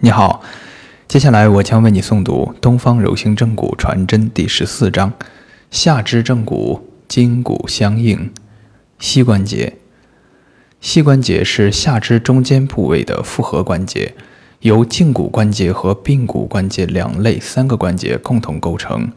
[0.00, 0.42] 你好，
[1.08, 5.12] 接下来我将为你诵读《东方柔性正骨传真》第十四章：
[5.72, 8.30] 下肢正骨，筋骨相应。
[9.00, 9.76] 膝关节，
[10.80, 14.14] 膝关节是下肢中间部位的复合关节，
[14.60, 19.10] 由胫骨关节和髌骨关节两类三个关节共同构成。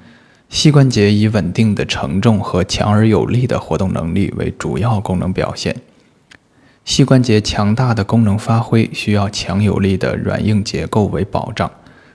[0.50, 5.76] 膝关节以稳定的承重和强而有力的活动能力为主要功能表现。
[6.84, 11.72] 膝关节强大的功能发挥需要强有力的软硬结构为保障，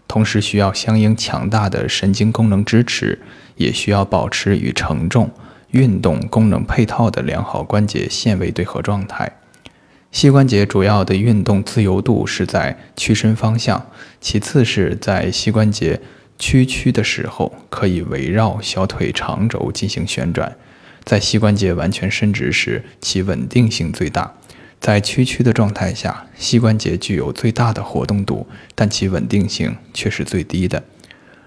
[0.09, 3.21] 同时需要相应强大的神经功能支持，
[3.57, 5.31] 也需要保持与承重、
[5.71, 9.33] 运动功能配套的良好关节线位对合状态。
[10.11, 13.87] 膝关节主要的运动自由度是在屈伸方向，
[14.21, 16.01] 其次是在膝关节
[16.39, 20.57] 屈曲的时候可以围绕小腿长轴进行旋转，
[21.05, 24.35] 在膝关节完全伸直时其稳定性最大。
[24.79, 30.85] 在屈曲的状态下，膝关节具有最大的活动度，但其稳定性却是最低的。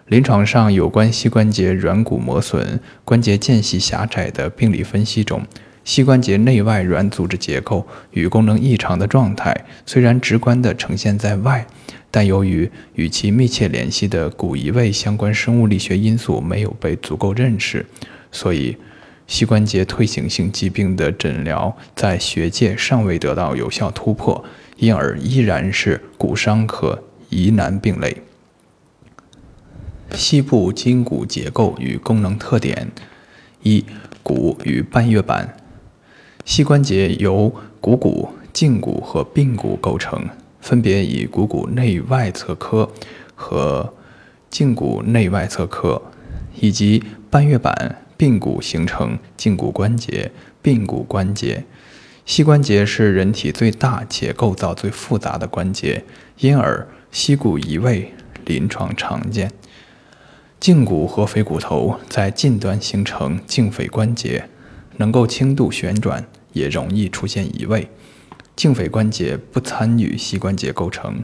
[0.07, 5.45] 临床上有关膝关节软骨磨损、关节间隙狭窄的病理分析中，
[5.85, 11.65] 膝关节内外软组织结构与功能异常的状态虽然直观地呈现在外，
[12.11, 17.85] 但由于与其密切联系的骨移位相关生物力学因素没有被足够认识，
[18.31, 18.75] 所以。
[19.29, 24.43] 膝关节退行性疾病的诊疗在学界尚未得到有效突破，
[24.77, 28.23] 因而依然是骨伤科疑难病类。
[30.15, 32.89] 膝部筋骨结构与功能特点：
[33.61, 33.85] 一、
[34.23, 35.55] 骨与半月板。
[36.43, 40.27] 膝关节由股骨、胫骨和髌骨构成，
[40.59, 42.89] 分别以股骨内外侧髁
[43.35, 43.93] 和
[44.51, 46.01] 胫骨内外侧髁
[46.59, 48.01] 以及半月板。
[48.19, 51.63] 髌骨形成胫骨关节、髌骨关节。
[52.25, 56.03] 膝关节是人体最大且构造最复杂的关节，
[56.39, 58.13] 因而膝骨移位
[58.45, 59.49] 临床常见。
[60.59, 64.49] 胫骨和腓骨头在近端形成胫腓关节，
[64.97, 67.89] 能够轻度旋转，也容易出现移位。
[68.57, 71.23] 胫腓关节不参与膝关节构成。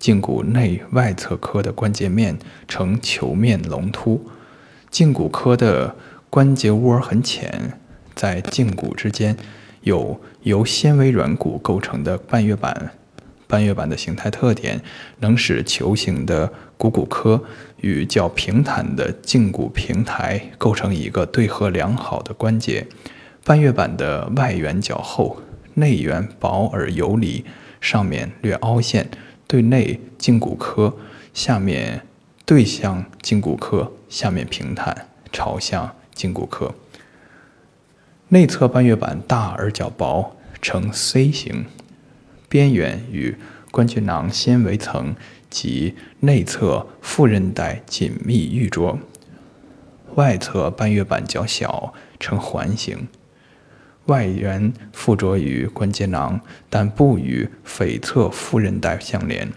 [0.00, 2.38] 胫骨内外侧髁的关节面
[2.68, 4.24] 呈球面隆凸。
[4.94, 5.96] 胫骨髁的
[6.30, 7.72] 关节窝很浅，
[8.14, 9.36] 在胫骨之间
[9.80, 12.92] 有由纤维软骨构成的半月板。
[13.48, 14.80] 半月板的形态特点
[15.18, 17.40] 能使球形的股骨髁
[17.80, 22.86] 与较平坦的胫骨平台构成一个对合良好的关节。
[23.44, 25.42] 半月板的外缘较厚，
[25.74, 27.44] 内缘薄而游离，
[27.80, 29.10] 上面略凹陷，
[29.48, 30.94] 对内胫骨髁，
[31.32, 32.02] 下面。
[32.46, 36.72] 对向胫骨髁，下面平坦，朝向胫骨髁。
[38.28, 41.64] 内侧半月板大而较薄，呈 C 形，
[42.48, 43.36] 边缘与
[43.70, 45.14] 关节囊纤维层
[45.48, 48.98] 及内侧副韧带紧密预着。
[50.16, 53.08] 外侧半月板较小，呈环形，
[54.06, 59.50] 外缘附着于关节囊，但不与腓侧副韧带相连。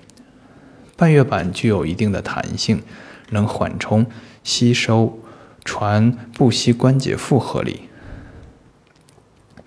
[0.98, 2.82] 半月板具有一定的弹性，
[3.30, 4.08] 能缓冲、
[4.44, 5.20] 吸收、
[5.64, 7.82] 传不膝关节负荷力，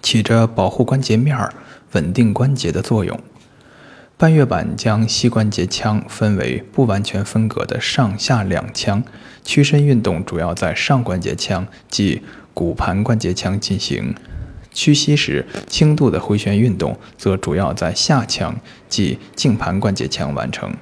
[0.02, 1.54] 起着保护关节面儿、
[1.92, 3.18] 稳定关节的作用。
[4.16, 9.02] 半月板将膝关节腔分为不完全分隔的上下两腔，
[9.44, 14.14] 屈伸运动主要在上关节腔，即骨盘关节腔进行；
[14.74, 18.56] 屈膝时，轻度的回旋运动则主要在下腔，
[18.88, 20.74] 即胫盘关节腔完成。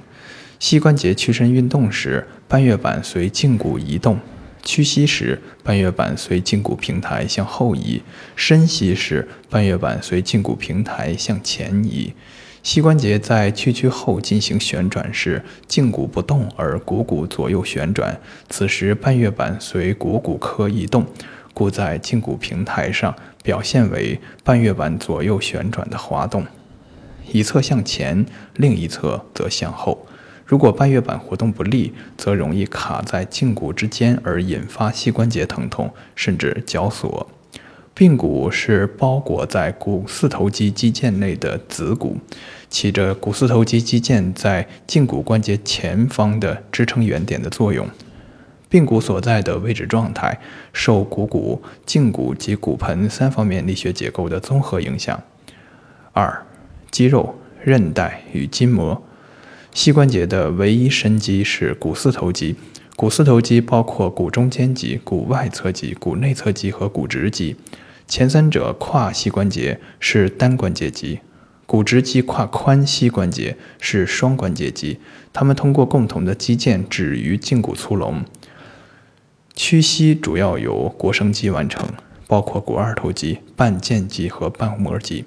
[0.59, 4.17] 膝关节屈伸运动时，半月板随胫骨移动；
[4.61, 8.01] 屈膝时，半月板随胫骨平台向后移；
[8.35, 12.13] 伸膝时，半月板随胫骨平台向前移。
[12.61, 21.05] 膝关节在屈曲后进行旋转时，胫骨不动而股骨左右旋转，此时半月板随股骨髁移动，
[21.53, 26.45] 故在胫骨平台上表现为半月板左右旋转的滑动，
[27.31, 28.25] 一侧向前，
[28.57, 30.05] 另一侧则向后。
[30.49, 37.29] 如果半月板活动不利，则容易卡在胫骨之间而引发膝关节疼痛，甚至绞索。
[37.95, 42.17] 髌骨是包裹在股四头肌肌腱内的子骨，
[42.67, 47.87] 起着股四头肌肌腱在胫骨关节前方的支撑原点的作用。
[48.71, 50.39] 髌骨所在的位置状态
[50.73, 55.21] 受股骨、胫骨及骨盆三方面力学结构的综合影响。
[56.11, 56.43] 二、
[56.89, 59.03] 肌肉、韧带与筋膜。
[59.81, 62.57] 膝关节的唯一伸肌是股四头肌。
[62.97, 67.55] 股四头肌包括股中间肌、股外侧肌、股内侧肌和股直肌。
[68.05, 71.21] 前三者跨膝关节是单关节肌，
[71.65, 74.99] 股直肌胯髋膝关节是双关节肌，
[75.31, 78.25] 它们通过共同的肌腱止于胫骨粗隆。
[79.55, 81.87] 屈膝主要由腘绳肌完成，
[82.27, 85.23] 包括股二头肌、半腱肌和半膜肌，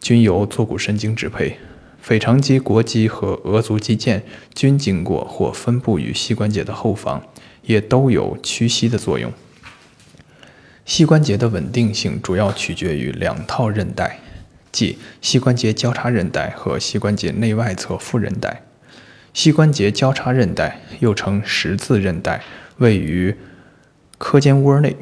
[0.00, 1.58] 均由坐骨神经支配。
[2.06, 4.20] 腓肠肌、腘肌和额足肌腱
[4.54, 7.22] 均经过或分布于膝关节的后方，
[7.62, 9.32] 也都有屈膝的作用。
[10.84, 14.18] 膝关节的稳定性主要取决于两套韧带，
[14.70, 18.60] 即膝关节交叉韧带和膝关节内外侧副韧带。
[19.32, 22.42] 膝关节交叉韧带又称十字韧带，
[22.76, 23.34] 位于
[24.18, 24.94] 髁间窝内，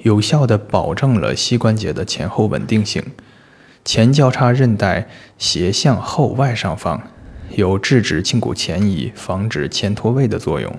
[0.00, 3.02] 有效地保证了膝关节的前后稳定性。
[3.86, 5.06] 前交叉韧带
[5.38, 7.02] 斜向后外上方，
[7.50, 10.72] 有制止胫骨前移、防止前脱位的作用；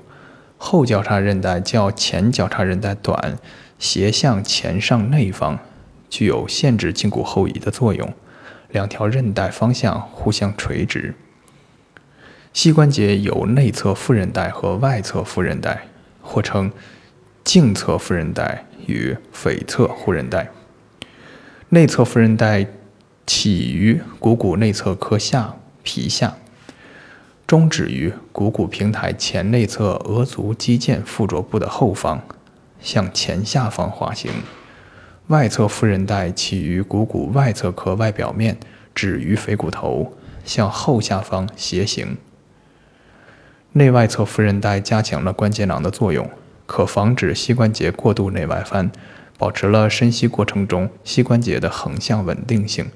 [0.57, 3.38] 后交叉韧带较前交叉韧带短，
[3.80, 5.57] 斜向前上内方，
[6.09, 8.13] 具有限制胫骨后移的作用。
[8.71, 11.15] 两条韧带方向互相垂直。
[12.51, 15.88] 膝关节有内侧副韧带和外侧副韧带，
[16.21, 16.74] 或称
[17.45, 20.50] 胫侧副韧带与腓侧副韧带。
[21.69, 22.68] 内侧副韧带。
[23.28, 26.38] 起于股骨内侧髁下皮下，
[27.46, 32.22] 终止于股骨平台前内侧额足肌腱附着部的后方，
[32.80, 34.32] 向前下方滑行。
[35.28, 38.58] 外侧副韧带起于股骨外侧髁外表面，
[38.96, 40.14] 止于腓骨头，
[40.46, 42.16] 向后下方斜行。
[43.74, 46.30] 内外侧副韧带加强了关节囊的作用，
[46.66, 48.90] 可防止膝关节过度内外翻，
[49.38, 52.90] 保持了伸膝过程中膝关节的横向稳定性。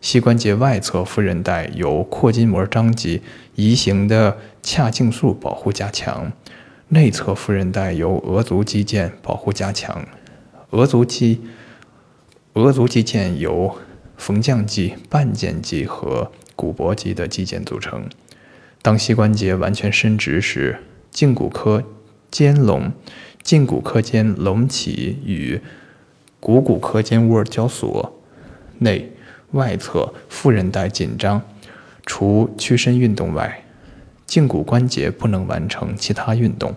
[0.00, 3.22] 膝关节外侧副韧带由阔筋膜张肌
[3.54, 6.30] 移行的髂胫束保护加强，
[6.88, 10.06] 内侧副韧带由额足肌腱保护加强，
[10.70, 11.40] 额足肌
[12.52, 13.76] 额足肌腱由
[14.18, 18.06] 缝匠肌、半腱肌和股薄肌的肌腱组成。
[18.82, 20.80] 当膝关节完全伸直时，
[21.12, 21.82] 胫骨髁
[22.30, 22.92] 肩隆，
[23.42, 25.60] 胫骨髁间隆起与
[26.38, 28.20] 股骨髁间窝交锁
[28.80, 29.13] 内。
[29.54, 31.40] 外侧副韧带紧张，
[32.04, 33.64] 除屈伸运动外，
[34.28, 36.74] 胫骨关节不能完成其他运动。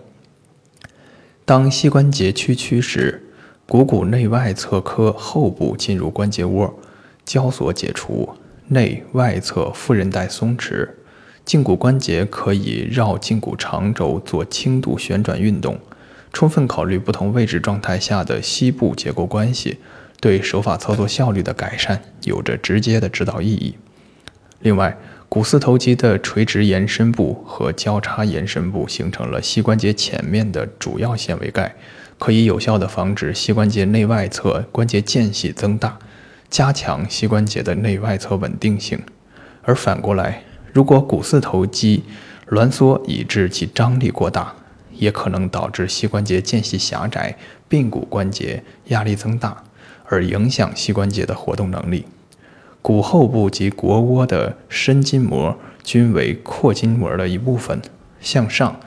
[1.44, 3.28] 当膝关节屈曲时，
[3.66, 6.78] 股骨内外侧髁后部进入关节窝，
[7.24, 8.30] 交锁解除，
[8.68, 10.88] 内外侧副韧带松弛，
[11.44, 15.78] 胫骨关节可以绕胫骨长轴做轻度旋转运动。
[16.32, 19.78] 充分考虑不同位置状态下的膝部结构关系。
[20.20, 23.76] 对手法操作效率的改善有着直接的指导意义。
[24.60, 24.96] 另外，
[25.28, 31.76] 股四头肌的垂直延伸部和交叉延伸部形成了膝关节前面的主要纤维盖，
[32.18, 35.98] 可以有效地防止膝关节内外侧关节间隙增大，
[36.50, 38.98] 加强膝关节的内外侧稳定性。
[39.62, 40.42] 而反过来，
[40.72, 42.02] 如果股四头肌
[42.48, 44.54] 挛缩以致其张力过大，
[44.94, 47.36] 也可能导致膝关节间隙狭窄，
[47.70, 49.62] 髌骨关节压力增大。
[50.08, 52.04] 而影响膝关节的活动能力。
[52.80, 57.80] 股后部及腘窝的深筋膜均为阔筋膜的一部分，
[58.20, 58.80] 向上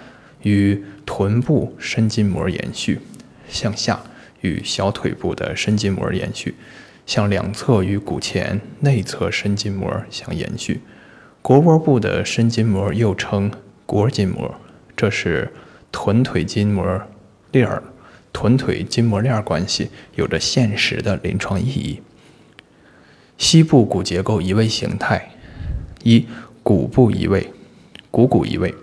[0.43, 2.99] 与臀部深筋膜延续，
[3.47, 3.99] 向下
[4.41, 6.55] 与小腿部的深筋膜延续，
[7.05, 10.81] 向两侧与股前内侧深筋膜相延续。
[11.43, 13.51] 腘窝部的深筋膜又称
[13.85, 14.55] 腘筋膜，
[14.95, 15.51] 这是
[15.91, 17.01] 臀腿筋膜
[17.51, 17.83] 链儿。
[18.33, 22.01] 臀腿筋膜链关系有着现实的临床意义。
[23.37, 25.31] 膝部骨结构移位形态：
[26.03, 26.25] 一、
[26.61, 27.51] 骨部移位，
[28.11, 28.73] 股骨移位。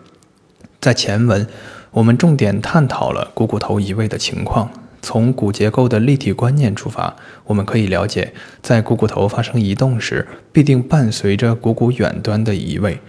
[0.81, 1.47] 在前文，
[1.93, 4.71] 我们重点探讨了股骨头移位的情况。
[5.01, 13.01] 从骨结构的立体观念出发，我们可以了解，在股骨头发生移动时，必定伴随着股骨远端的移位。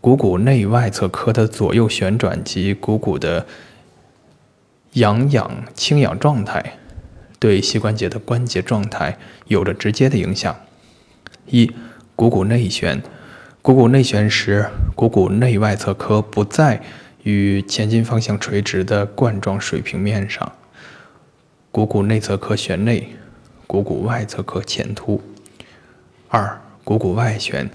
[0.00, 3.46] 股骨内外侧髁的左右旋转及股骨的。
[4.96, 6.78] 仰仰轻仰状态
[7.38, 10.56] 对膝关节的关节状态有着直接的影响。
[11.46, 11.70] 一、
[12.14, 13.02] 股骨内旋。
[13.60, 16.80] 股骨内旋时，股骨内外侧髁不在
[17.24, 20.52] 与前进方向垂直的冠状水平面上，
[21.70, 23.08] 股骨内侧髁旋内，
[23.66, 25.20] 股骨外侧髁前凸。
[26.28, 27.68] 二、股骨外旋。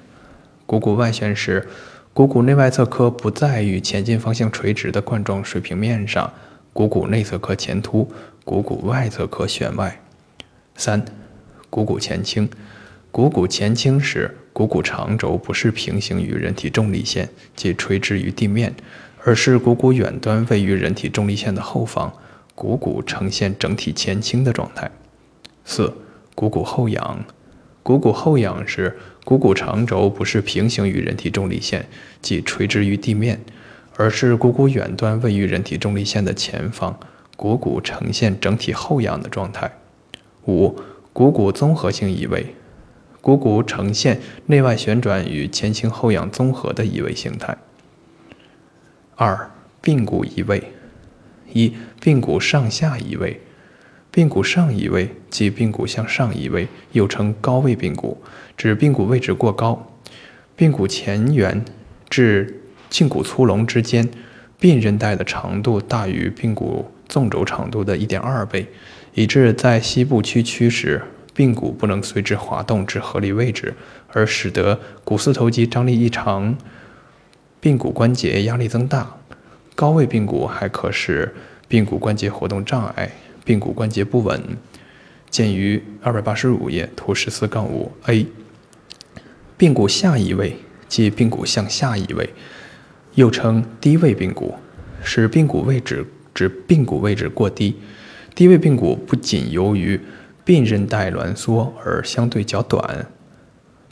[0.66, 1.68] 股骨外旋时，
[2.14, 6.34] 股骨内外侧髁不在与前进方向垂直的冠状水平面上。
[6.74, 8.12] 股骨内侧髁前凸，
[8.44, 10.02] 股骨外侧髁旋外。
[10.76, 11.06] 三、
[11.70, 12.50] 股骨前倾。
[13.12, 18.74] 股骨前倾时，股骨长轴不是平行于人体重力线，即垂直于地面，
[19.26, 22.14] 而是股骨远端位于人体重力线的后方，
[22.56, 24.90] 股骨呈现整体前倾的状态。
[25.66, 25.94] 四、
[26.34, 27.26] 股骨后仰。
[27.84, 31.88] 股骨后仰时，股骨长轴不是平行于人体重力线，
[32.22, 33.42] 即垂直于地面，
[34.02, 37.00] 而是股骨远端位于人体重力线的前方，
[37.36, 39.72] 股骨呈现整体后仰的状态。
[40.48, 40.76] 五、
[41.14, 42.56] 股骨综合性移位，
[43.22, 47.56] 股骨呈现内外旋转与前倾后仰综合的移位形态。
[49.16, 49.52] 二、
[49.84, 50.64] 髌骨移位。
[51.54, 53.40] 一、髌骨上下移位。
[54.12, 58.20] 髌骨上移位即髌骨向上移位，又称高位髌骨，
[58.58, 59.92] 指髌骨位置过高。
[60.58, 61.64] 髌骨前缘
[62.10, 62.61] 至
[62.92, 64.08] 胫骨粗隆之间，
[64.60, 68.68] 髌韧带的长度大于髌骨纵轴长度的一点二倍，
[69.14, 71.02] 以致在膝部屈曲时，
[71.34, 73.74] 髌骨不能随之滑动至合理位置，
[74.10, 76.58] 而使得股四头肌张力异常，
[77.62, 79.18] 髌骨关节压力增大。
[79.74, 81.34] 高位髌骨还可使
[81.70, 83.10] 髌骨关节活动障碍。
[83.46, 84.40] 髌骨关节不稳，
[85.30, 88.28] 见于二百八十五页图十四杠五 A。
[89.58, 90.58] 髌骨下移位
[90.88, 92.30] 即髌骨向下移位，
[93.16, 94.56] 又称低位髌骨，
[95.04, 97.76] 使髌骨位置指髌骨位置过低。
[98.34, 100.00] 低位髌骨不仅由于
[100.46, 103.08] 髌韧带挛缩而相对较短，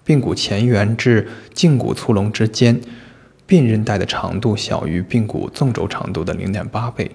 [0.06, 2.80] 髌骨前缘至胫骨粗隆之间，
[3.48, 7.12] 髌韧带的长度小于髌骨纵轴长度的零点八倍。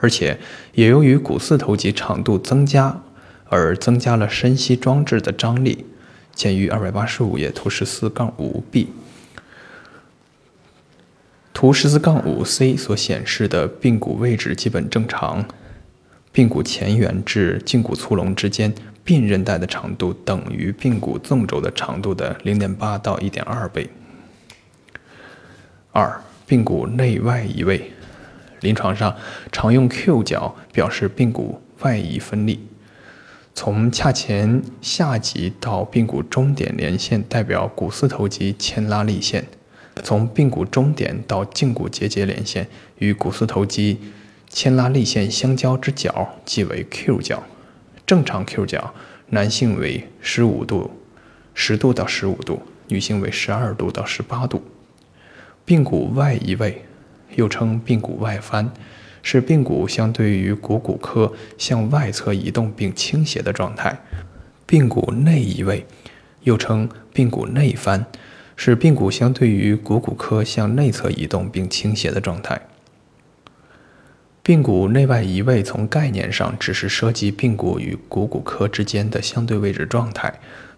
[0.00, 0.38] 而且
[0.74, 3.02] 也由于股四头肌长度增加，
[3.48, 5.84] 而增加了伸膝装置的张力。
[6.34, 8.88] 见于二百八十五页图十四杠五 B。
[11.52, 15.44] 图十四杠五 C 所显示的髌骨位置基本正常，
[16.32, 18.72] 髌骨前缘至胫骨粗隆之间，
[19.04, 23.90] 髌韧带的长度等于髌骨纵轴的长度的零点八到一点二倍。
[25.92, 27.90] 二、髌骨内外移位。
[28.60, 29.16] 临床上
[29.50, 32.68] 常用 Q 角表示髌骨外移分力，
[33.54, 39.46] 从髂前下棘到髌骨中点连线代表股四头肌牵拉力线，
[40.02, 42.66] 从髌骨中点到胫骨结节连线
[42.98, 43.98] 与股四头肌
[44.48, 47.42] 牵拉力线相交之角即为 Q 角。
[48.06, 48.94] 正常 Q 角，
[49.28, 50.90] 男性为十五度、
[51.54, 54.62] 十度到十五度，女性为十二度到十八度。
[55.66, 56.84] 髌骨外移位。
[57.36, 58.72] 又称髌骨外翻，
[59.22, 63.96] 是髌骨相对于股骨髁向外侧移动并倾斜的状态。
[64.66, 65.86] 髌骨内移位，
[66.42, 68.04] 又称髌骨内翻，
[68.62, 72.60] 是髌骨相对于股骨髁向内侧移动并倾斜的状态。
[74.44, 80.34] 髌骨内外移位从概念上只是涉及髌骨与股骨髁之间的相对位置状态。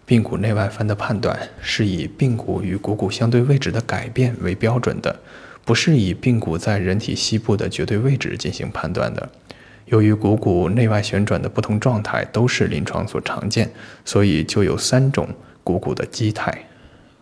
[0.07, 5.19] 髌骨内外翻的判断是以髌骨与股骨相对位置的改变为标准的。
[5.65, 9.29] 不是以髌骨在人体膝部的绝对位置进行判断的。
[9.87, 13.69] 由于股骨内外旋转的不同状态都是临床所常见，
[14.05, 15.27] 所以就有三种
[15.65, 16.65] 股骨的基态：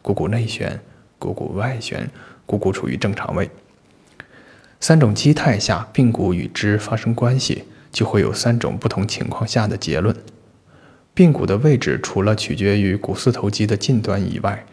[0.01, 0.79] 股骨内旋、
[1.19, 2.09] 股骨外旋、
[2.45, 3.49] 股骨处于正常位。
[4.79, 10.15] 三种基态下，髌骨与之发生关系，就会有三种不同情况下的结论。
[11.15, 14.65] 髌骨的位置除了取决于股四头肌的近端以外，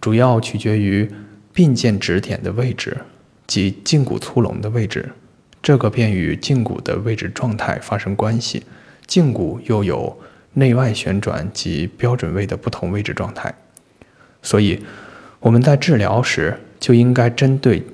[0.00, 1.10] 主要取决于。
[1.54, 2.98] 髌腱指点的位置
[3.44, 5.10] 及胫骨粗隆的位置，
[5.60, 8.62] 这个便与胫骨的位置状态发生关系。
[9.08, 10.16] 胫骨又有
[10.52, 13.52] 内外旋转及标准位的不同位置状态，
[14.48, 14.82] 所以
[15.40, 17.84] 我们在治疗时就应该针对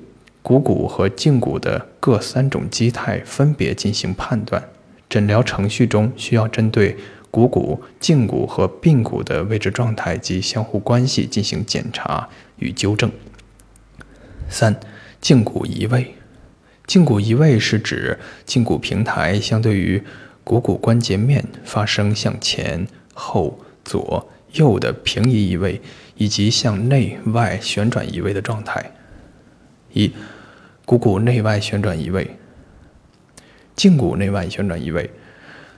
[0.40, 4.62] 股骨和胫骨的各三种基态分别进行判断。
[5.08, 6.96] 诊疗程序中需要针对
[7.28, 12.28] 股骨、胫骨和髌骨的位置状态及相互关系进行检查
[12.60, 13.10] 与纠正。
[14.48, 14.78] 三、
[15.20, 16.14] 胫骨移位。
[16.86, 20.00] 胫骨移位是指胫骨平台相对于
[20.44, 25.80] 股骨关节面发生向前、后、左、右的平移移位，
[26.16, 28.92] 以及向内外旋转移位的状态。
[29.92, 30.12] 一、
[30.84, 32.36] 股骨内外旋转移位。
[33.76, 35.10] 胫骨内外旋转移位，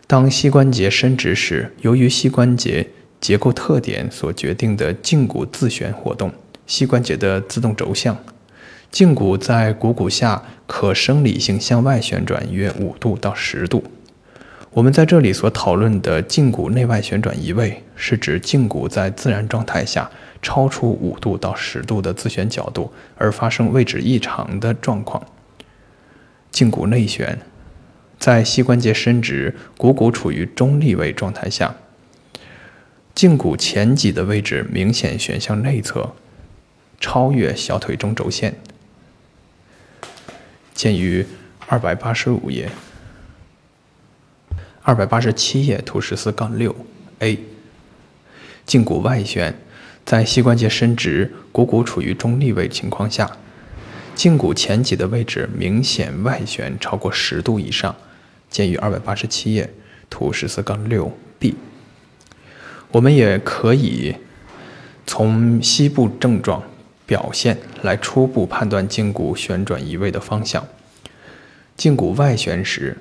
[0.06, 2.90] 当膝关节伸直时，由于膝关节
[3.22, 6.30] 结构特点所决定的胫骨自旋活动，
[6.66, 8.14] 膝关节的自动轴向。
[8.92, 13.82] 胫骨在股骨下可生理性向外旋转约五度到十度。
[14.72, 20.10] 我们在这里所讨论的胫骨内外旋转移位，是指胫骨在自然状态下
[20.42, 25.26] 超出五度到十度的自旋角度而发生位置异常的状况。
[26.52, 27.40] 胫骨内旋，
[28.18, 31.76] 在膝关节伸直、股骨处于中立位状态下，
[33.14, 36.14] 胫骨前脊的位置明显旋向内侧，
[37.00, 38.54] 超越小腿中轴线。
[40.74, 41.26] 见于
[41.66, 42.70] 二百八十五页、
[44.82, 46.74] 二百八十七页图十四杠六
[47.18, 47.38] A。
[48.66, 49.58] 胫骨外旋，
[50.06, 53.28] 在膝关节伸直、股骨处于中立位情况下，
[54.16, 57.96] 胫骨前棘的位置明显外旋超过十度以上，
[58.48, 59.74] 见于二百八十七页
[60.08, 61.56] 图十四杠六 b。
[62.92, 64.14] 我们也可以
[65.04, 66.62] 从膝部症状
[67.04, 70.64] 表现来初步判断胫骨旋转移位的方向。
[71.76, 72.96] 胫骨外旋时，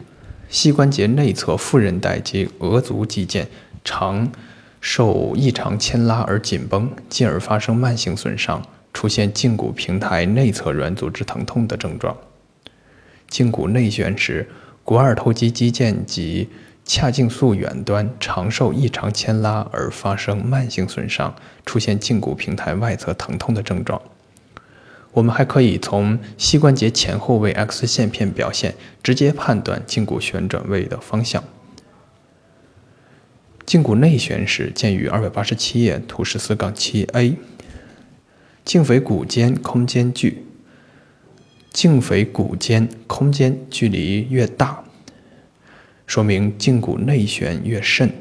[0.49, 3.45] 膝关节内侧副韧带及额足肌腱
[3.83, 4.31] 常
[4.87, 8.61] 受异常牵拉而紧绷，进而发生慢性损伤，
[8.93, 12.15] 出现胫骨平台内侧软组织疼痛的症状。
[13.31, 14.47] 胫骨内旋时，
[14.83, 16.47] 股二头肌肌腱及
[16.85, 21.33] 髂胫束远端常受异常牵拉而发生慢性损伤，
[21.65, 23.99] 出现胫骨平台外侧疼痛的症状。
[25.13, 31.43] 我们还可以从膝关节前后位 X 线片表现直接判断胫骨旋转位的方向。
[33.65, 37.35] 胫骨内旋时，见于二百八十七页图十四杠七 A。
[38.63, 40.43] 胫腓骨间空间距，
[41.73, 44.83] 胫腓骨间空间距离越大。
[46.05, 48.11] 说明胫骨内旋越甚，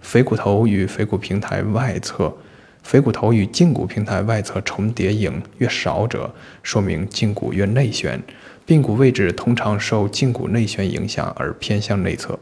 [0.00, 2.34] 腓骨头与腓骨平台外侧、
[2.82, 8.22] 腓骨头与胫骨平台外侧重叠影越少者，说明胫骨越内旋。
[8.66, 12.38] 髌骨位置通常受胫骨内旋影响而偏向内侧。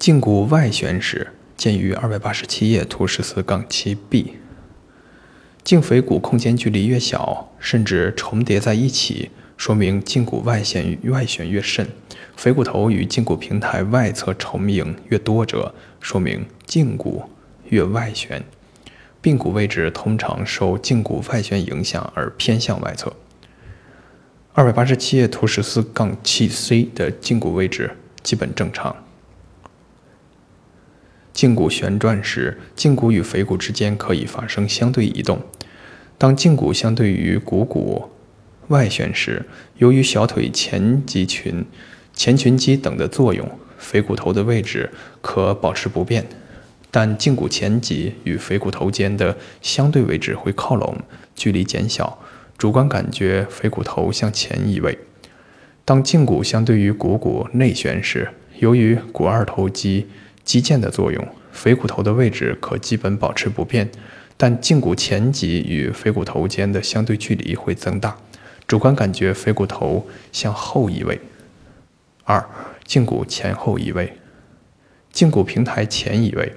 [0.00, 4.36] 胫骨外旋时，见于二百八十七页图十四杠七 b。
[5.62, 9.30] 胫腓骨空间距离越小，甚至重叠在一起。
[9.58, 11.86] 说明胫骨外旋外旋越甚，
[12.34, 17.24] 腓骨头与胫骨平台外侧重影越多者，说明胫骨
[17.68, 18.42] 越外旋。
[19.22, 23.14] 髌骨位置通常受胫骨外旋影响而偏向外侧。
[24.54, 27.90] 二百八十七页图十四杠七 c 的胫骨位置
[28.22, 28.96] 基本正常。
[31.40, 35.40] 胫骨旋转时，胫骨与腓骨之间可以发生相对移动。
[36.18, 38.10] 当胫骨相对于股骨。
[38.68, 39.46] 外旋时，
[39.78, 41.64] 由于小腿前肌群、
[42.12, 44.90] 前群肌等的作用，腓骨头的位置
[45.22, 46.26] 可保持不变，
[46.90, 50.94] 但胫骨前棘与腓骨头间的相对位置会靠拢，
[51.34, 52.18] 距离减小，
[52.58, 54.98] 主观感觉腓骨头向前移位。
[55.86, 60.06] 当胫骨相对于股骨内旋时，由于股二头肌
[60.44, 63.90] 肌腱的作用，腓骨头的位置可基本保持不变，
[64.36, 68.16] 但胫骨前棘与腓骨头间的相对距离会增大。
[68.66, 71.20] 主观感觉腓骨头向后移位。
[72.24, 72.48] 二、
[72.86, 74.12] 胫骨前后移位，
[75.12, 76.52] 胫骨平台前移位，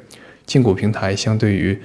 [0.46, 1.82] 胫骨平台相对于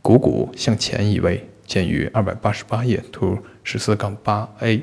[0.00, 4.82] 股骨向前移位，见于二百八十八页图十四杠八 A。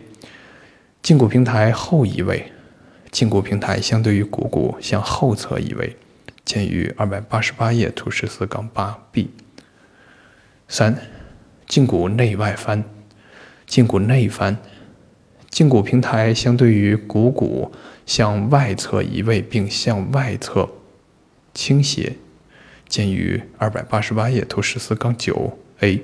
[1.02, 2.52] 胫骨平台后移位，
[3.12, 5.96] 胫骨平台相对于股骨向后侧移位，
[6.48, 9.32] 见于二百八十八页图十四杠八 B。
[10.70, 10.98] 三、
[11.68, 12.86] 胫骨内外翻。
[13.68, 14.58] 胫骨内翻，
[15.52, 17.74] 胫骨平台相对于股骨
[18.06, 20.70] 向外侧移位并向外侧
[21.54, 22.16] 倾斜，
[22.88, 26.02] 见于二百八十八页图十四杠九 A。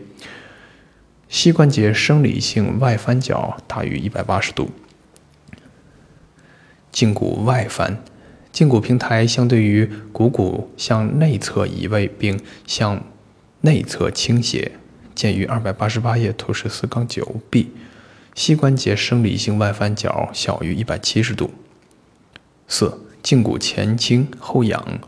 [1.30, 4.72] 膝关节生理性外翻角大于一百八十度。
[6.92, 8.04] 胫骨外翻，
[8.54, 13.04] 胫骨平台相对于股骨向内侧移位并向
[13.62, 14.74] 内侧倾斜。
[15.16, 17.72] 见于二百八十八页图十四杠九 B，
[18.34, 21.52] 膝关节生理性外翻角小于一百七十度。
[22.68, 25.00] 四、胫骨前倾后仰，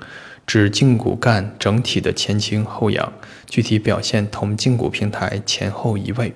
[0.46, 3.14] 指胫骨干整体的前倾后仰，
[3.48, 6.34] 具体表现同胫骨平台前后移位。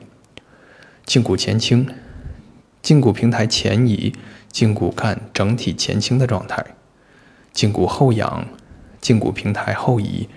[1.06, 1.88] 胫骨前倾，
[2.84, 4.14] 胫骨平台前移，
[4.52, 6.64] 胫骨干整体前倾的状态；
[7.60, 8.48] 胫骨后仰，
[9.02, 10.30] 胫骨平台后移，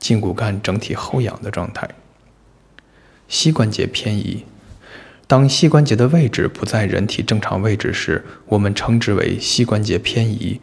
[0.00, 1.90] 胫骨干整体后仰的状态。
[3.26, 4.44] 膝关节偏移，
[5.26, 10.60] 当膝关节的位置不在人体正常位置时，我们称之为膝关节偏移。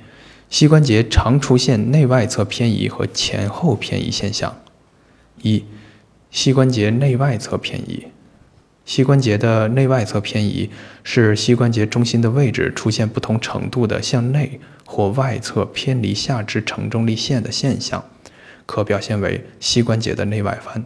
[0.50, 4.62] 膝关节常出现内外侧偏移和前后偏移现象。
[5.42, 5.66] 一、
[6.32, 8.08] 膝关节内外侧偏移。
[8.86, 10.70] 膝关节的内外侧偏移
[11.04, 18.06] 是膝关节中心的位置出现不同程度的向内或外侧偏离下肢承重力线的现象，
[18.66, 20.86] 可表现为膝关节的内外翻。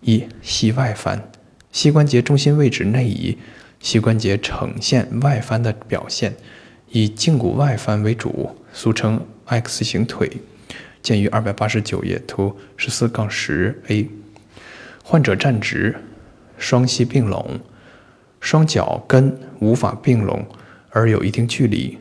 [0.00, 1.30] 一膝外翻，
[1.72, 3.38] 膝关节中心位置内移，
[3.80, 6.36] 膝关节呈现外翻的表现，
[6.90, 10.30] 以胫骨外翻为主，俗称 X 型腿，
[11.02, 14.08] 见于二百八十九页图十四杠十 A。
[15.02, 15.96] 患者站直，
[16.58, 17.60] 双膝并拢，
[18.40, 20.46] 双脚跟无法并拢
[20.90, 21.98] 而有一定距离，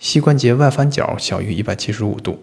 [0.00, 2.40] 膝关节外翻角小于一百七十五度。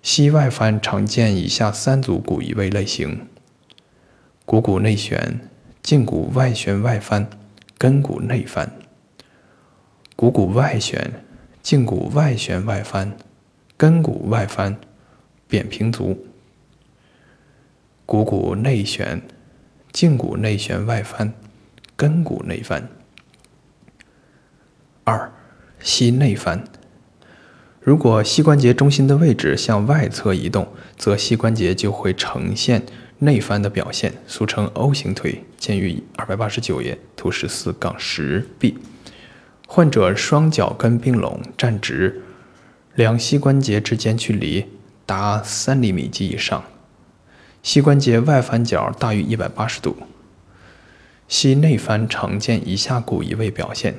[0.00, 3.26] 膝外翻常见以下三组骨移位类型：
[4.46, 5.40] 股骨内旋、
[5.82, 7.28] 胫骨外旋外翻、
[7.76, 8.70] 根骨内翻。
[10.14, 11.24] 股骨外旋、
[11.64, 13.16] 胫骨外旋外翻、
[13.76, 14.78] 根骨外翻，
[15.48, 16.28] 扁平足。
[18.06, 19.20] 股骨内旋、
[19.92, 21.34] 胫骨内旋外翻、
[21.96, 22.88] 根骨内翻。
[25.02, 25.32] 二、
[25.84, 26.64] 膝内翻。
[27.82, 30.66] 如果膝关节中心的位置向外侧移动，
[30.96, 32.82] 则膝关节就会呈现
[33.18, 38.78] 内翻的表现，俗称 O 型腿，见于二百八十九页图十四杠十 B。
[39.68, 42.22] 患者双脚跟并拢站直，
[42.94, 44.64] 两膝关节之间距离
[45.04, 46.64] 达三厘米及以上，
[47.62, 49.98] 膝关节外翻角大于一百八十度。
[51.28, 53.94] 膝内翻常见以下骨移位表现：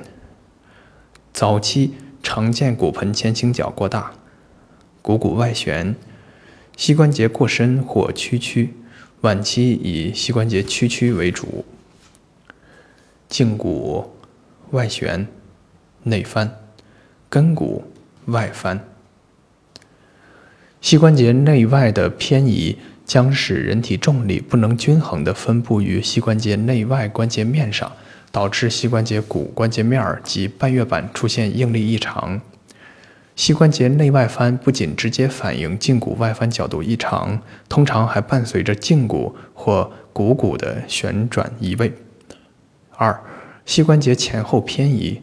[1.36, 1.92] 早期。
[2.22, 4.12] 常见骨盆前倾角过大，
[5.00, 5.94] 股骨外旋，
[6.76, 8.70] 膝关节过深或屈曲；
[9.20, 11.64] 晚期以膝关节屈曲为主。
[13.30, 14.12] 胫骨
[14.72, 15.28] 外旋、
[16.02, 16.52] 内翻，
[17.28, 17.84] 根骨
[18.24, 18.84] 外翻。
[20.80, 27.92] 膝关节内外的偏移将使人体重力不能均衡地分布于膝关节内外关节面上。
[28.36, 32.38] 导致膝关节骨关节面及半月板出现应力异常。
[33.34, 41.94] 膝关节内外翻不仅直接反映胫骨外翻角度异常，通常还伴随着胫骨或股骨的旋转移位。
[42.98, 43.18] 二、
[43.64, 45.22] 膝关节前后偏移。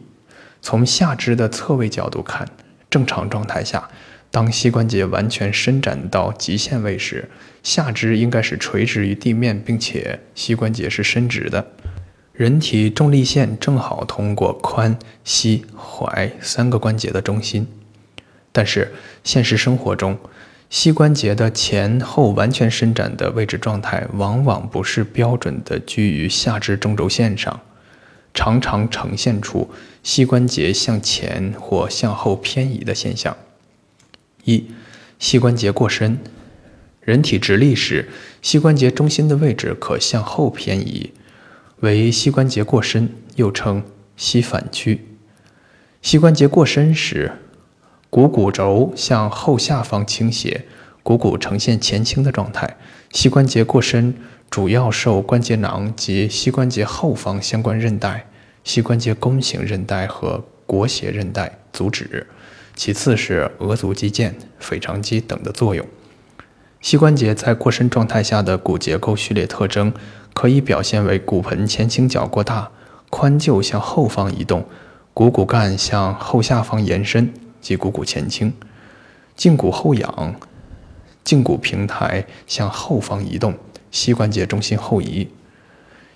[0.60, 2.48] 从下肢的侧位角度看，
[2.90, 3.88] 正常状态下，
[4.32, 7.30] 当膝关节完全伸展到极限位时，
[7.62, 11.64] 下肢应该是垂直于地面，并且膝关节是伸直的。
[12.34, 17.64] 人体重力线正好通过髋、膝、踝三个关节的中心，
[18.50, 18.92] 但是
[19.22, 20.18] 现实生活中，
[20.68, 27.60] 膝关节的前后完全伸展的位置状态，往往不是标准的居于下肢中轴线上，
[28.34, 29.70] 常常呈现出
[30.02, 33.36] 膝关节向前或向后偏移的现象。
[34.42, 34.64] 一、
[35.20, 36.18] 膝关节过深，
[37.00, 38.08] 人体直立时，
[38.42, 41.12] 膝关节中心的位置可向后偏移。
[41.84, 43.84] 为膝关节过深，又称
[44.16, 45.06] 膝反屈。
[46.00, 47.32] 膝关节过深时，
[48.08, 50.64] 股骨轴向后下方倾斜，
[51.02, 52.78] 股骨呈现前倾的状态。
[53.12, 54.14] 膝关节过深
[54.48, 58.28] 主要受关节囊及膝关节后方相关韧带、
[58.64, 62.26] 膝关节弓形韧带和腘斜韧带阻止，
[62.74, 65.86] 其次是额足肌腱、腓肠肌等的作用。
[66.84, 69.90] 膝关节在过深状态下的骨结构序列特征。
[70.34, 72.70] 可以表现为骨盆前倾角过大，
[73.08, 74.66] 髋臼向后方移动，
[75.14, 78.52] 股骨干向后下方延伸及股骨前倾，
[79.38, 80.34] 胫骨后仰，
[81.24, 83.54] 胫骨平台向后方移动，
[83.90, 85.28] 膝关节中心后移。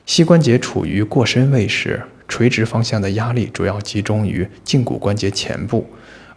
[0.05, 5.87] 膝关节处于过深位时，垂直方向的压力主要集中于胫骨关节前部，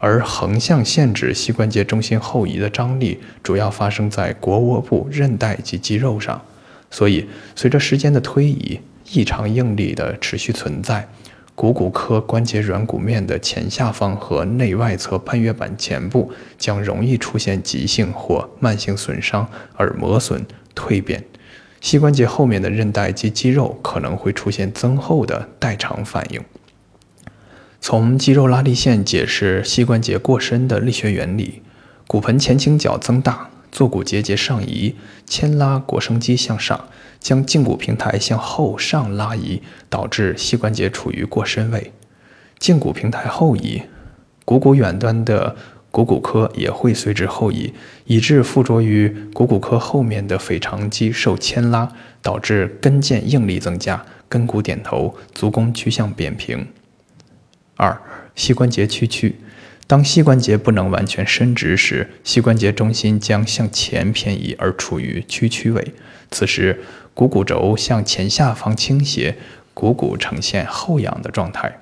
[0.02, 6.42] 而横向限制膝关节中心后移的张力主要发生在腘窝部韧带及肌肉上。
[6.90, 8.80] 所以，随着时间的推移，
[9.12, 11.08] 异常应力的持续存在，
[11.54, 20.44] 股骨科关节软骨面的前下方和内外侧半月板前部将容易出现急性或慢性损伤而磨损
[20.76, 21.24] 蜕变。
[21.80, 26.42] 膝关节后面的韧带及肌肉可能会出现增厚的代偿反应。
[27.84, 31.64] 从肌肉拉力线解释膝关节过深的力学原理：
[32.06, 33.50] 骨盆前倾角增大。
[33.72, 36.90] 坐骨结节上移，牵拉腘绳肌向上，
[37.20, 41.92] 将胫骨平台向后上拉移，导致膝关节处于过深位。
[42.60, 43.82] 胫骨平台后移，
[44.44, 45.56] 股骨远端的
[45.90, 47.74] 股骨科也会随之后移，
[48.06, 51.90] 以致附着于股骨科后面的腓肠肌受牵拉，
[52.22, 56.68] 导致跟腱应力增加，跟骨点头，足弓趋向扁平。
[57.82, 58.00] 二、
[58.36, 59.38] 膝关节屈曲。
[59.88, 65.94] 当膝关节不能完全伸直时，膝关节中心将向前偏移而处于屈曲位。
[66.30, 66.80] 此时，
[67.16, 69.36] 股骨轴向前下方倾斜，
[69.74, 71.80] 股骨呈现后仰的状态。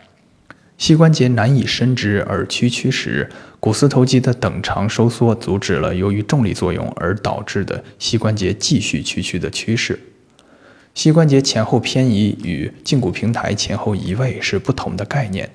[0.77, 9.99] 膝关节难以伸直而屈曲时，股四头肌的等长收缩阻止了由于重力作用而导致的膝关节继续屈曲的趋势。
[10.95, 15.49] 膝关节前后偏移与胫骨平台前后移位是不同的概念。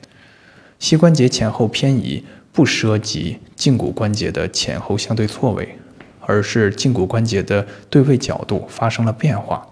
[0.78, 2.24] 膝关节前后偏移。
[2.54, 5.76] 不涉及胫骨关节的前后相对错位，
[6.20, 9.66] 而是胫骨关节的对位角度发生了变化。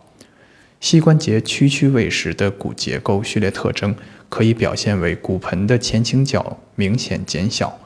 [0.80, 3.94] 膝关节屈曲位时的骨结构序列特征
[4.28, 7.78] 可以表现为骨盆的前倾角明显减小，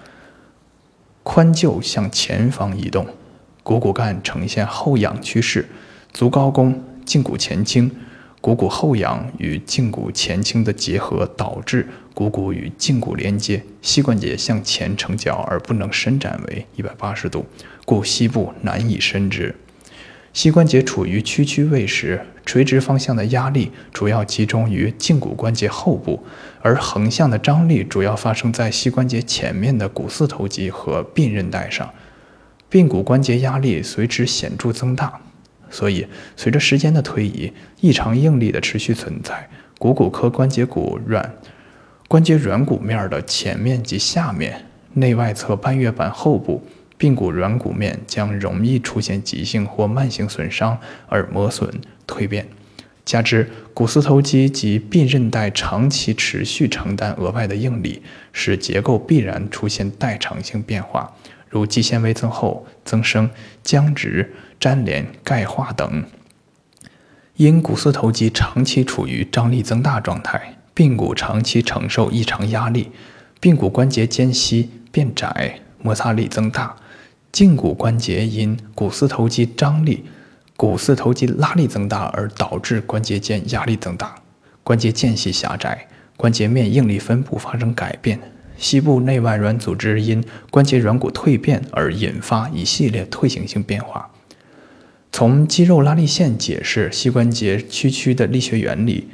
[1.23, 3.07] 髋臼向前方移动，
[3.63, 5.69] 股骨干呈现后仰趋势，
[6.15, 7.95] 足高弓，胫骨前倾，
[8.47, 17.45] 股骨后仰与胫骨前倾的结合导致股骨与胫骨连接，膝关节向前成角而不能伸展为一百八十度，
[17.85, 19.53] 故膝部难以伸直。
[20.33, 26.23] 膝关节处于屈曲位时，垂直方向的压力主要集中于胫骨关节后部，
[26.63, 31.93] 而横向的张力主要发生在膝关节前面的股四头肌和髌韧带上。
[32.71, 35.21] 髌骨关节压力随之显著增大，
[35.77, 41.35] 所以随着时间的推移，异常应力的持续存在，股骨科关节骨软
[42.09, 46.65] 关节软骨面的前面及下面、内外侧半月板后部。
[46.99, 51.71] 髌骨软骨面将容易出现急性或慢性损伤而磨损
[52.07, 52.49] 蜕变，
[53.05, 58.01] 加之股四头肌及髌韧带长期持续承担额外的应力，
[58.33, 61.15] 使结构必然出现代偿性变化，
[61.49, 63.31] 如肌纤维增厚、增生、
[63.63, 66.05] 僵直、粘连、钙化等。
[67.37, 72.91] 因股四头肌长期处于张力增大状态，髌骨长期承受异常压力，
[73.41, 76.77] 髌骨关节间隙变窄，摩擦力增大。
[77.33, 80.07] 胫骨关节因股四头肌张力、
[80.57, 84.15] 股四头肌拉力增大而导致关节间压力增大，
[84.65, 88.19] 关节间隙狭窄，关节面应力分布发生改变。
[88.57, 94.11] 膝部内外软组织因关节软骨蜕变而引发一系列退行性变化。
[95.13, 99.09] 从肌肉拉力线解释膝关节屈曲的力学原理：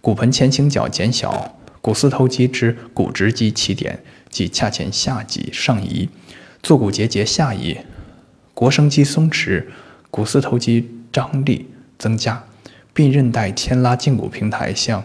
[0.00, 6.08] 骨盆前倾角减小，股四头肌之股直肌起点即髂前下棘上移。
[6.62, 7.78] 坐骨结节下移，
[8.54, 9.64] 腘绳肌松弛，
[10.10, 12.44] 股四头肌张力增加，
[12.92, 15.04] 并韧带牵拉胫骨平台向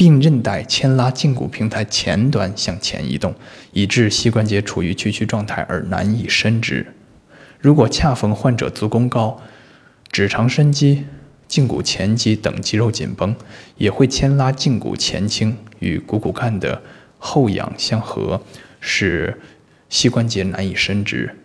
[0.00, 3.34] 并韧带牵拉胫骨平台前端向前移动，
[3.72, 6.86] 以致膝关节处于屈曲状态而难以伸直。
[7.58, 9.42] 如果恰逢患者足弓高，
[10.10, 11.04] 指长伸肌、
[11.50, 13.36] 胫骨前肌等肌肉紧绷，
[13.76, 16.80] 也会牵拉胫骨前倾与股骨干的
[17.18, 18.40] 后仰相合，
[18.80, 19.38] 使
[19.90, 21.36] 膝关节难以伸直，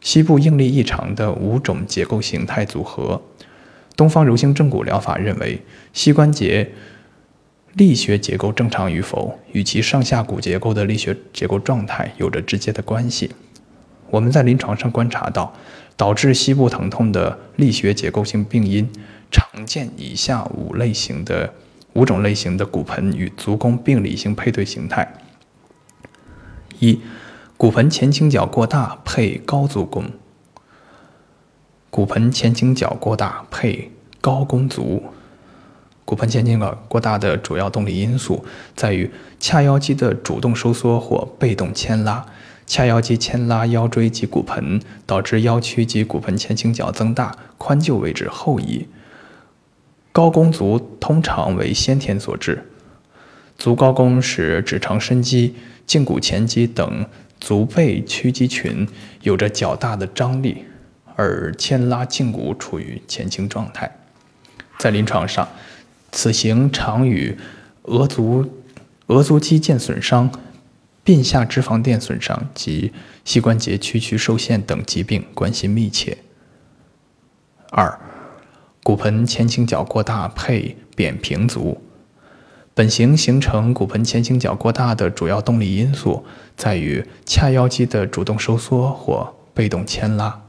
[0.00, 3.22] 膝部应力异常的五种结构形态组合。
[3.94, 6.72] 东方柔性正骨疗法认为，膝关节
[7.74, 13.32] 力学结构正常与否与其上下骨结构的力学结构状态有着直接的关系。
[14.10, 15.52] 我们在临床上观察到，
[15.96, 18.88] 导致膝部疼痛的力学结构性病因，
[19.28, 21.52] 常见以下五类型的
[21.94, 25.12] 五种类型的骨盆与足弓病理性配对形态。
[26.78, 27.00] 一、
[27.56, 30.04] 骨盆前倾角过大配高足弓。
[31.90, 35.02] 骨盆前倾角过大配高弓足。
[36.04, 38.44] 骨盆前倾角过大的主要动力因素
[38.76, 42.26] 在于髂腰肌的主动收缩或被动牵拉。
[42.66, 48.86] 髂腰肌牵拉腰椎及骨盆，导致腰屈及骨盆前倾角增大，髋臼位置后移。
[50.12, 52.66] 高弓足通常为先天所致。
[53.58, 55.54] 足高弓使指肠伸肌。
[55.86, 57.04] 胫骨前肌等
[57.38, 58.88] 足背屈肌群
[59.20, 60.64] 有着较大的张力，
[61.14, 63.94] 而牵拉胫骨处于前倾状态。
[64.78, 65.46] 在临床上，
[66.14, 67.36] 此型常与
[67.82, 68.48] 额足
[69.08, 70.30] 额足肌腱损伤、
[71.04, 72.92] 髌下脂肪垫损伤及
[73.24, 76.16] 膝关节屈曲受限等疾病关系密切。
[77.70, 78.00] 二、
[78.84, 81.82] 骨盆前倾角过大配扁平足。
[82.74, 86.24] 本型形成骨盆前倾角过大的主要动力因素
[86.56, 90.42] 在于髂腰肌的主动收缩或被动牵拉，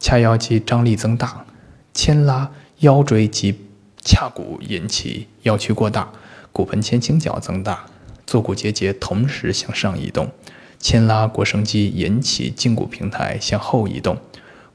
[0.00, 1.46] 髂腰肌张力增大，
[1.94, 3.58] 牵拉腰椎及
[4.06, 6.12] 髂骨引起腰屈过大，
[6.52, 7.86] 骨盆前倾角增大，
[8.24, 10.30] 坐骨结节同时向上移动，
[10.78, 14.16] 牵拉腘绳肌引起胫骨平台向后移动，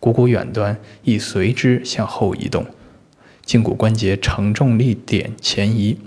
[0.01, 2.65] 股骨远端亦随之向后移动，
[3.45, 5.97] 胫骨关节承重力点前移。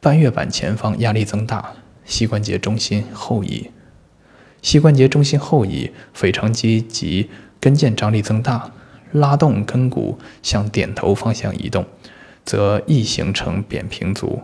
[0.00, 3.70] 半月板前方压力增大，膝关节中心后移。
[4.62, 8.72] 膝关节中心后移，腓肠肌及跟腱张力增大，
[9.12, 11.86] 拉动跟骨向点头方向移动，
[12.48, 14.40] 则易形成扁平足。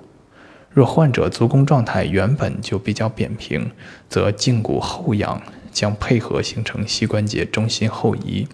[0.68, 3.70] 若患者足弓状态原本就比较扁平，
[4.10, 5.40] 则胫骨后仰
[5.72, 8.46] 将配合形成膝关节中心后移。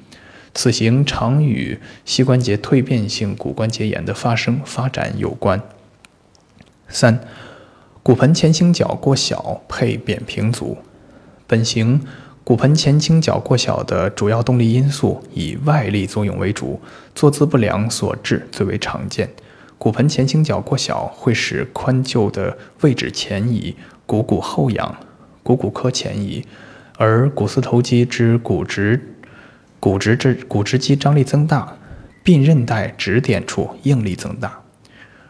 [0.55, 5.61] 此型常与膝关节蜕变性骨关节炎的发生发展有关。
[6.89, 7.21] 三、
[8.05, 10.79] 骨盆前倾角过小配扁平足。
[11.49, 12.01] 本型
[12.45, 16.81] 骨盆前倾角过小的主要动力因素以外力作用为主，
[17.15, 19.29] 坐姿不良所致最为常见。
[19.81, 24.95] 骨盆前倾角过小会使髋臼的位置前移，股骨后仰，
[25.43, 26.45] 股骨髁前移，
[26.99, 29.15] 而股四头肌之股直、
[29.81, 31.79] 股直之股直肌张力增大，
[32.23, 34.61] 髌韧带指点处应力增大。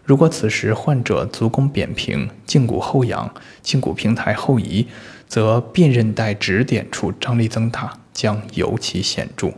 [0.02, 3.32] 如果此时患者足弓扁平、胫骨后仰、
[3.62, 4.88] 胫骨平台后移，
[5.28, 9.52] 则髌韧带指点处张力增大将尤其显著。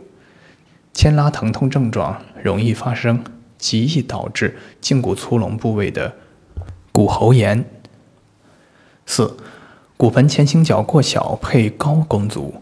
[0.93, 3.23] 牵拉疼痛症状容易发生，
[3.63, 6.17] 极易导致胫骨粗隆部位的
[6.91, 7.63] 骨骺炎。
[9.05, 9.37] 四、
[9.95, 12.55] 骨盆前倾角过小配高弓足。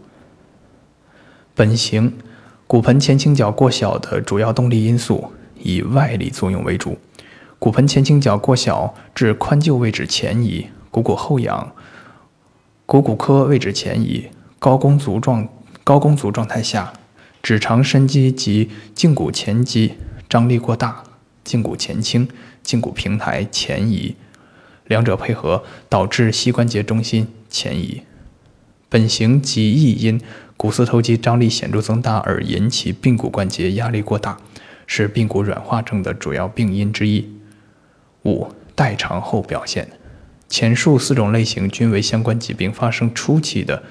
[1.56, 2.16] 本型
[2.68, 6.96] 骨盆前倾角过小的主要动力因素以外力作用为主。
[7.58, 11.72] 骨盆前倾角过小致髋臼位置前移，股骨后仰，
[12.86, 14.28] 股骨髁位置前移。
[14.60, 15.48] 高弓足状
[15.82, 16.92] 高弓足状态下，
[17.42, 19.94] 指肠伸肌及胫骨前肌
[20.32, 21.04] 张力过大，
[21.44, 22.26] 胫骨前倾，
[22.64, 24.16] 胫骨平台前移，
[24.86, 28.00] 两者配合导致膝关节中心前移。
[28.88, 30.18] 本型极易因
[30.56, 34.38] 股四头肌张力显著增大而引起髌骨关节压力过大，
[34.86, 37.30] 是髌骨软化症的主要病因之一。
[38.24, 39.86] 五代偿后表现，
[40.48, 43.82] 前述四种类型均为相关疾病发生初期的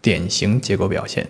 [0.00, 1.28] 典型结构表现。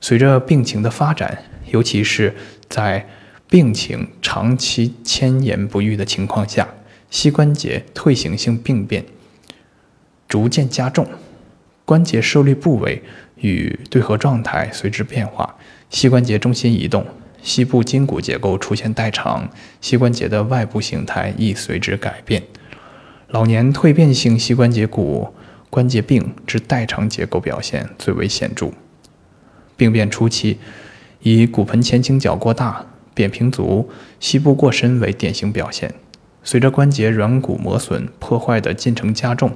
[0.00, 1.42] 随着病情的发展，
[1.72, 2.36] 尤其是
[2.68, 3.08] 在
[3.48, 6.68] 病情长期迁延不愈的情况下，
[7.10, 9.04] 膝关节退行性病变
[10.28, 11.06] 逐渐加重，
[11.84, 13.02] 关节受力部位
[13.36, 15.56] 与对合状态随之变化，
[15.90, 17.06] 膝关节中心移动。
[17.42, 19.48] 膝部筋骨结构出现代偿，
[19.80, 22.42] 膝关节的外部形态亦随之改变。
[23.28, 25.32] 老年退变性膝关节骨
[25.70, 28.72] 关节病之代偿结构表现最为显著。
[29.76, 30.58] 病变初期，
[31.20, 32.84] 以骨盆前倾角过大、
[33.16, 35.94] 扁平足、膝部过深为典型表现。
[36.44, 39.50] 随着关节软骨磨损破坏的进程加重，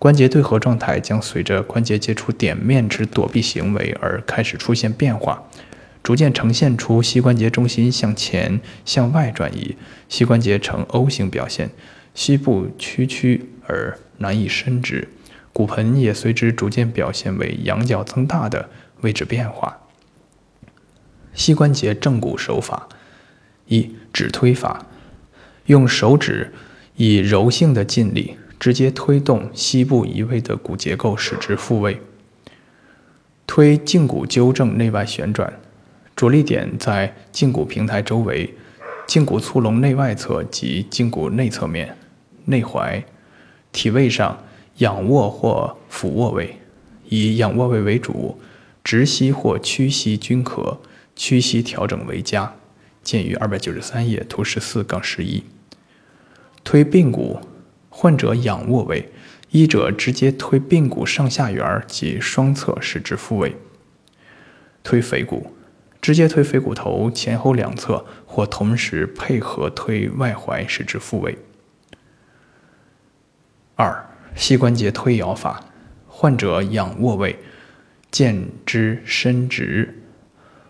[0.00, 5.44] 关节对合状态将随着关节接触点面之躲避行为而开始出现变化。
[6.02, 9.76] 逐渐呈现出膝关节中心向前、向外转移，
[10.08, 11.70] 膝关节呈 O 型表现，
[12.14, 15.08] 膝部屈曲而难以伸直，
[15.54, 18.68] 骨盆也随之逐渐表现为仰角增大的
[19.00, 19.78] 位置变化。
[21.32, 22.86] 膝关节正骨手法：
[23.68, 24.86] 一、指推法，
[25.66, 26.52] 用手指
[26.96, 32.00] 以柔性的劲力直接推动膝部移位的骨结构，使之复位。
[33.46, 35.60] 推胫骨纠正内外旋转。
[36.16, 38.54] 着力点在胫骨平台周围、
[39.08, 41.96] 胫骨粗隆内外侧及胫骨内侧面、
[42.44, 43.02] 内踝。
[43.72, 44.44] 体位上，
[44.76, 46.60] 仰卧或俯卧位，
[47.08, 48.40] 以仰卧位为主，
[48.84, 50.78] 直膝或屈膝均可，
[51.16, 52.54] 屈膝调整为佳。
[53.04, 55.44] 见于二百九十三页图十四杠十一。
[56.64, 57.38] 推髌骨，
[57.88, 59.12] 患者仰卧位，
[59.50, 63.54] 医者直接推髌骨上下缘及双侧使之复位。
[64.82, 65.54] 推腓骨。
[66.00, 71.38] 直接推腓骨头前后两侧，或同时配合推外踝，使之复位。
[73.74, 75.64] 二、膝关节推摇法，
[76.06, 77.38] 患者仰卧位，
[78.10, 80.02] 见之伸直，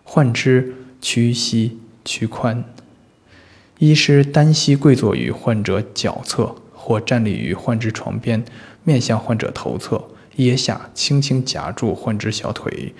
[0.04, 2.62] 患之屈膝屈髋。
[3.78, 8.44] 医师单膝跪坐于患者脚侧，或站立于患肢床边，
[8.84, 10.04] 面向患者头侧，
[10.36, 12.94] 腋下轻轻夹住患肢小腿。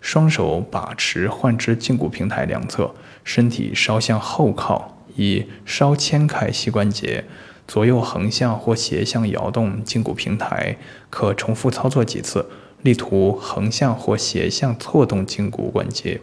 [0.00, 7.24] 双手把持患肢胫骨平台两侧，身体稍向后靠，以稍牵开膝关节，
[7.66, 10.76] 左右横向或斜向摇动胫骨平台，
[11.08, 12.46] 可重复操作几次，
[12.82, 16.20] 力图横向或斜向错动胫骨关节。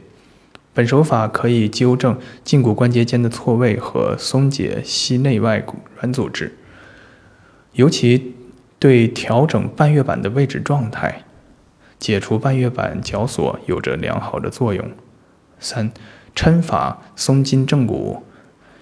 [0.73, 6.57] 本手法可以纠正胫骨关节间的错位和松解膝内外骨软组织，
[7.73, 8.35] 尤其
[8.79, 11.23] 对调整半月板的位置状态。
[11.99, 14.89] 解除半月板绞索有着良好的作用。
[15.59, 15.91] 三、
[16.35, 18.23] 抻法松筋正骨，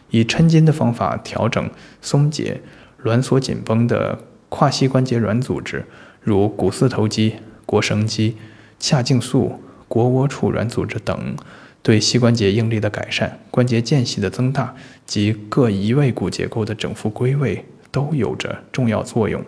[0.09, 1.69] 以抻筋的方法调整、
[2.01, 2.61] 松解
[3.03, 5.83] 挛缩紧绷的跨膝关节软组织，
[6.21, 8.37] 如股四头肌、腘绳肌、
[8.79, 11.35] 髂胫束、腘窝处软组织等，
[11.81, 14.75] 对膝关节应力的改善、关节间隙的增大
[15.05, 19.43] 及各移位骨结构的整复归位都有着重要作用。